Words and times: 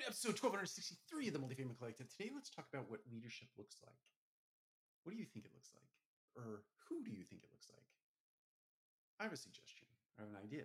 to 0.00 0.08
episode 0.08 0.40
1263 0.40 1.28
of 1.28 1.36
the 1.36 1.42
Multifamily 1.44 1.76
Collective. 1.76 2.08
Today, 2.08 2.32
let's 2.32 2.48
talk 2.48 2.64
about 2.72 2.88
what 2.88 3.04
leadership 3.12 3.52
looks 3.60 3.76
like. 3.84 4.00
What 5.04 5.12
do 5.12 5.20
you 5.20 5.28
think 5.28 5.44
it 5.44 5.52
looks 5.52 5.76
like? 5.76 5.92
Or 6.32 6.64
who 6.88 7.04
do 7.04 7.12
you 7.12 7.20
think 7.28 7.44
it 7.44 7.52
looks 7.52 7.68
like? 7.68 7.84
I 9.20 9.28
have 9.28 9.36
a 9.36 9.40
suggestion. 9.40 9.84
I 10.16 10.24
have 10.24 10.32
an 10.32 10.40
idea. 10.40 10.64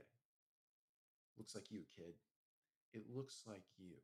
Looks 1.36 1.52
like 1.52 1.68
you, 1.68 1.84
kid. 1.92 2.16
It 2.96 3.12
looks 3.12 3.44
like 3.44 3.68
you. 3.76 4.00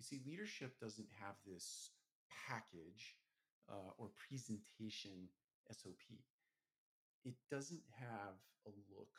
You 0.00 0.04
see, 0.08 0.24
leadership 0.24 0.80
doesn't 0.80 1.12
have 1.20 1.36
this 1.44 1.92
package 2.32 3.20
uh, 3.68 3.92
or 4.00 4.16
presentation 4.16 5.28
SOP. 5.68 6.08
It 7.28 7.36
doesn't 7.52 7.84
have 8.00 8.40
a 8.64 8.72
look, 8.96 9.12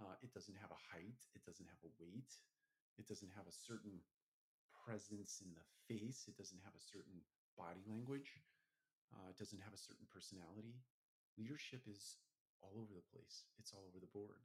uh, 0.00 0.16
it 0.24 0.32
doesn't 0.32 0.56
have 0.56 0.72
a 0.72 0.80
height, 0.88 1.28
it 1.36 1.44
doesn't 1.44 1.68
have 1.68 1.84
a 1.84 1.92
weight, 2.00 2.32
it 2.96 3.04
doesn't 3.04 3.36
have 3.36 3.44
a 3.44 3.52
certain 3.52 4.00
presence 4.84 5.42
in 5.44 5.50
the 5.54 5.66
face, 5.88 6.26
it 6.28 6.36
doesn't 6.36 6.64
have 6.64 6.74
a 6.74 6.82
certain 6.82 7.20
body 7.56 7.82
language, 7.88 8.40
uh, 9.12 9.28
it 9.30 9.38
doesn't 9.38 9.60
have 9.60 9.74
a 9.74 9.80
certain 9.80 10.06
personality. 10.08 10.80
Leadership 11.38 11.82
is 11.88 12.16
all 12.62 12.76
over 12.76 12.92
the 12.94 13.08
place, 13.12 13.44
it's 13.58 13.72
all 13.72 13.84
over 13.88 14.00
the 14.00 14.14
board. 14.14 14.44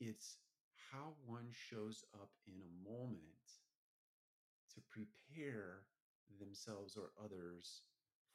It's 0.00 0.36
how 0.92 1.16
one 1.24 1.48
shows 1.52 2.04
up 2.14 2.30
in 2.46 2.60
a 2.60 2.74
moment 2.84 3.48
to 4.74 4.80
prepare 4.92 5.88
themselves 6.38 6.96
or 6.96 7.10
others 7.22 7.82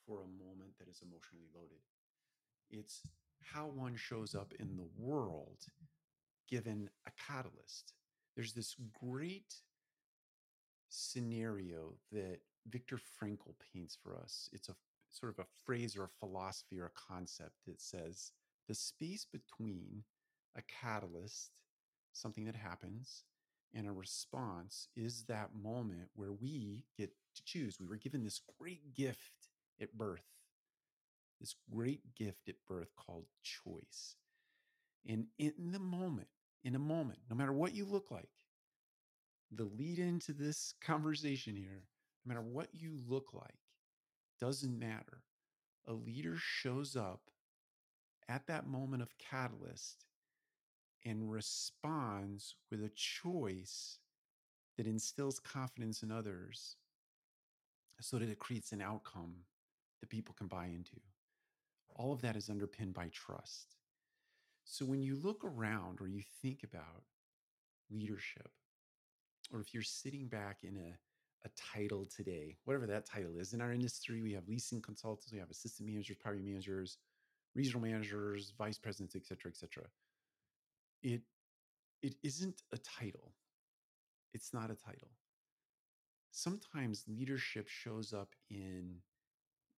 for 0.05 0.22
a 0.22 0.44
moment 0.44 0.74
that 0.80 0.90
is 0.90 1.02
emotionally 1.02 1.48
loaded. 1.54 1.86
It's 2.70 3.04
how 3.41 3.68
one 3.68 3.96
shows 3.96 4.34
up 4.34 4.54
in 4.60 4.76
the 4.76 4.90
world 4.98 5.66
given 6.49 6.90
a 7.08 7.12
catalyst. 7.12 7.94
There's 8.36 8.54
this 8.54 8.76
great 8.99 9.54
scenario 10.91 11.94
that 12.12 12.40
Viktor 12.68 12.98
Frankl 12.98 13.55
paints 13.74 13.98
for 14.02 14.15
us. 14.15 14.49
It's 14.52 14.70
a 14.70 14.76
sort 15.10 15.32
of 15.32 15.40
a 15.40 15.48
phrase 15.65 15.98
or 15.98 16.04
a 16.04 16.20
philosophy 16.20 16.79
or 16.79 16.85
a 16.85 17.13
concept 17.13 17.55
that 17.68 17.82
says 17.82 18.32
the 18.68 18.76
space 18.76 19.26
between 19.26 20.04
a 20.55 20.62
catalyst, 20.62 21.52
something 22.13 22.46
that 22.46 22.55
happens, 22.55 23.24
and 23.74 23.88
a 23.88 23.91
response 23.91 24.90
is 24.96 25.24
that 25.24 25.49
moment 25.55 26.10
where 26.15 26.34
we 26.34 26.84
get 26.98 27.12
to 27.35 27.43
choose. 27.46 27.80
We 27.80 27.87
were 27.87 27.96
given 27.96 28.24
this 28.24 28.41
great 28.60 28.93
gift 28.93 29.49
at 29.82 29.98
birth, 29.98 30.26
this 31.40 31.55
great 31.74 32.15
gift 32.15 32.49
at 32.49 32.55
birth 32.68 32.90
called 32.96 33.26
choice. 33.43 34.15
And 35.08 35.27
in 35.40 35.71
the 35.71 35.80
moment, 35.80 36.27
in 36.63 36.76
a 36.76 36.80
moment, 36.80 37.20
no 37.30 37.35
matter 37.35 37.54
what 37.54 37.74
you 37.74 37.85
look 37.85 38.12
like, 38.12 38.30
the 39.52 39.70
lead 39.77 39.99
into 39.99 40.34
this 40.34 40.74
conversation 40.82 41.55
here, 41.55 41.84
no 42.26 42.30
matter 42.30 42.41
what 42.41 42.70
you 42.74 42.99
look 43.07 43.34
like, 43.34 43.60
doesn't 44.40 44.80
matter. 44.80 45.24
A 45.88 45.93
leader 45.93 46.35
shows 46.38 46.96
up 46.96 47.21
at 48.30 48.48
that 48.48 48.68
moment 48.68 49.02
of 49.02 49.18
catalyst 49.18 50.05
and 51.05 51.32
responds 51.32 52.55
with 52.70 52.84
a 52.84 52.91
choice 52.96 53.98
that 54.77 54.88
instills 54.88 55.40
confidence 55.40 56.04
in 56.04 56.12
others 56.12 56.77
so 57.99 58.18
that 58.18 58.30
it 58.30 58.40
creates 58.40 58.71
an 58.71 58.82
outcome 58.82 59.36
that 59.99 60.10
people 60.10 60.34
can 60.38 60.48
buy 60.48 60.65
into. 60.65 60.99
All 61.96 62.13
of 62.13 62.21
that 62.21 62.36
is 62.36 62.49
underpinned 62.49 62.93
by 62.93 63.10
trust. 63.10 63.76
So 64.63 64.86
when 64.86 65.02
you 65.02 65.16
look 65.16 65.44
around 65.44 66.00
or 66.00 66.08
you 66.08 66.22
think 66.41 66.63
about 66.63 67.03
leadership, 67.90 68.52
or 69.52 69.59
if 69.62 69.74
you're 69.74 69.84
sitting 69.84 70.28
back 70.28 70.59
in 70.63 70.78
a, 70.78 70.97
a 71.46 71.50
title 71.56 72.06
today, 72.06 72.57
whatever 72.66 72.88
that 72.88 73.06
title 73.06 73.38
is, 73.38 73.53
in 73.53 73.62
our 73.62 73.72
industry, 73.72 74.22
we 74.22 74.34
have 74.34 74.47
leasing 74.47 74.81
consultants, 74.81 75.31
we 75.31 75.40
have 75.40 75.50
assistant 75.50 75.90
managers, 75.90 76.18
property 76.18 76.41
managers, 76.41 76.98
regional 77.56 77.81
managers, 77.81 78.53
vice 78.58 78.78
presidents, 78.78 79.16
et 79.16 79.25
cetera, 79.25 79.52
et 79.52 79.58
cetera. 79.58 79.86
It 81.03 81.22
it 82.02 82.16
isn't 82.24 82.64
a 82.72 82.78
title. 82.78 83.34
It's 84.34 84.53
not 84.53 84.72
a 84.72 84.75
title. 84.75 85.12
Sometimes 86.31 87.06
leadership 87.08 87.68
shows 87.68 88.14
up 88.14 88.30
in 88.50 88.96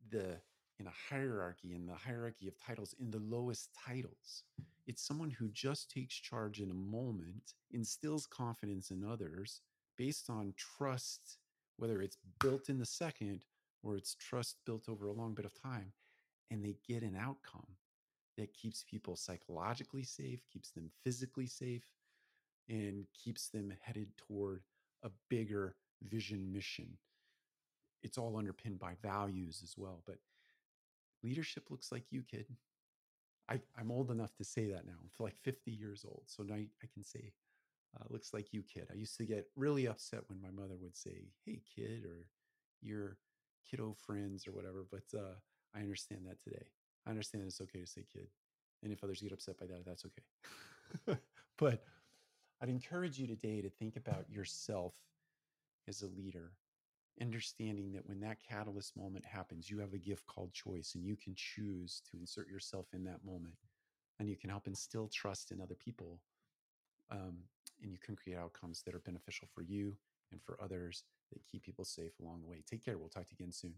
the 0.09 0.39
in 0.79 0.87
a 0.87 0.93
hierarchy, 1.09 1.73
in 1.73 1.85
the 1.85 1.93
hierarchy 1.95 2.47
of 2.47 2.57
titles, 2.59 2.95
in 2.99 3.11
the 3.11 3.19
lowest 3.19 3.69
titles. 3.73 4.43
It's 4.85 5.05
someone 5.05 5.29
who 5.29 5.49
just 5.49 5.89
takes 5.89 6.13
charge 6.13 6.59
in 6.59 6.71
a 6.71 6.73
moment, 6.73 7.53
instills 7.71 8.25
confidence 8.25 8.91
in 8.91 9.03
others 9.03 9.61
based 9.97 10.29
on 10.29 10.53
trust, 10.57 11.37
whether 11.77 12.01
it's 12.01 12.17
built 12.39 12.69
in 12.69 12.79
the 12.79 12.85
second 12.85 13.45
or 13.83 13.97
it's 13.97 14.15
trust 14.15 14.57
built 14.65 14.87
over 14.87 15.07
a 15.07 15.13
long 15.13 15.33
bit 15.33 15.45
of 15.45 15.53
time, 15.61 15.91
and 16.49 16.63
they 16.63 16.75
get 16.87 17.03
an 17.03 17.15
outcome 17.15 17.67
that 18.37 18.53
keeps 18.53 18.83
people 18.89 19.15
psychologically 19.15 20.03
safe, 20.03 20.41
keeps 20.51 20.71
them 20.71 20.89
physically 21.03 21.47
safe, 21.47 21.83
and 22.69 23.05
keeps 23.13 23.49
them 23.49 23.73
headed 23.81 24.07
toward 24.17 24.63
a 25.03 25.09
bigger 25.29 25.75
vision 26.01 26.51
mission. 26.51 26.97
It's 28.01 28.17
all 28.17 28.37
underpinned 28.37 28.79
by 28.79 28.93
values 29.01 29.61
as 29.63 29.75
well. 29.77 30.01
But 30.05 30.17
leadership 31.23 31.69
looks 31.69 31.91
like 31.91 32.03
you, 32.09 32.23
kid. 32.23 32.45
I, 33.49 33.59
am 33.79 33.91
old 33.91 34.09
enough 34.09 34.33
to 34.35 34.43
say 34.43 34.67
that 34.67 34.85
now. 34.85 34.93
I'm 34.99 35.09
like 35.19 35.37
50 35.43 35.71
years 35.71 36.05
old. 36.05 36.23
So 36.25 36.43
now 36.43 36.55
I 36.55 36.87
can 36.93 37.03
say, 37.03 37.33
uh, 37.95 38.03
looks 38.09 38.33
like 38.33 38.53
you, 38.53 38.63
kid. 38.63 38.87
I 38.91 38.95
used 38.95 39.17
to 39.17 39.25
get 39.25 39.47
really 39.55 39.87
upset 39.87 40.21
when 40.27 40.41
my 40.41 40.49
mother 40.49 40.75
would 40.81 40.97
say, 40.97 41.29
hey, 41.45 41.61
kid, 41.75 42.05
or 42.05 42.27
your 42.81 43.17
kiddo 43.69 43.95
friends 44.05 44.47
or 44.47 44.51
whatever. 44.51 44.85
But 44.89 45.17
uh, 45.17 45.35
I 45.75 45.79
understand 45.79 46.21
that 46.27 46.41
today. 46.41 46.65
I 47.05 47.09
understand 47.09 47.43
it's 47.45 47.61
okay 47.61 47.79
to 47.79 47.87
say 47.87 48.05
kid. 48.11 48.27
And 48.83 48.91
if 48.91 49.03
others 49.03 49.21
get 49.21 49.31
upset 49.31 49.59
by 49.59 49.65
that, 49.67 49.85
that's 49.85 50.05
okay. 50.05 51.19
but 51.57 51.83
I'd 52.61 52.69
encourage 52.69 53.19
you 53.19 53.27
today 53.27 53.61
to 53.61 53.69
think 53.69 53.95
about 53.95 54.29
yourself 54.29 54.93
as 55.87 56.01
a 56.01 56.07
leader, 56.07 56.51
understanding 57.21 57.91
that 57.93 58.07
when 58.07 58.19
that 58.21 58.37
catalyst 58.47 58.97
moment 58.97 59.25
happens, 59.25 59.69
you 59.69 59.79
have 59.79 59.93
a 59.93 59.97
gift 59.97 60.25
called 60.25 60.53
choice 60.53 60.93
and 60.95 61.05
you 61.05 61.15
can 61.15 61.33
choose 61.35 62.01
to 62.09 62.17
insert 62.17 62.47
yourself 62.47 62.87
in 62.93 63.03
that 63.03 63.23
moment 63.25 63.55
and 64.19 64.29
you 64.29 64.35
can 64.35 64.49
help 64.49 64.67
instill 64.67 65.07
trust 65.07 65.51
in 65.51 65.61
other 65.61 65.75
people. 65.75 66.19
Um, 67.11 67.32
can 68.03 68.15
create 68.15 68.37
outcomes 68.37 68.83
that 68.83 68.95
are 68.95 68.99
beneficial 68.99 69.47
for 69.53 69.61
you 69.61 69.95
and 70.31 70.41
for 70.41 70.57
others 70.61 71.03
that 71.31 71.41
keep 71.51 71.63
people 71.63 71.85
safe 71.85 72.11
along 72.21 72.41
the 72.41 72.47
way. 72.47 72.63
Take 72.69 72.83
care. 72.83 72.97
We'll 72.97 73.09
talk 73.09 73.27
to 73.27 73.35
you 73.37 73.43
again 73.43 73.53
soon. 73.53 73.73